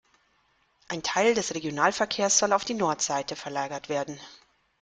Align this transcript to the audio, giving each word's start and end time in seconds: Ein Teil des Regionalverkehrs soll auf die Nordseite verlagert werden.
Ein 0.87 1.03
Teil 1.03 1.35
des 1.35 1.53
Regionalverkehrs 1.53 2.35
soll 2.39 2.53
auf 2.53 2.65
die 2.65 2.73
Nordseite 2.73 3.35
verlagert 3.35 3.87
werden. 3.87 4.19